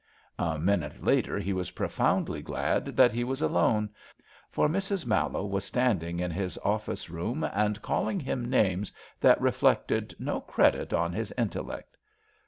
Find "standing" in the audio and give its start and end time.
5.63-6.19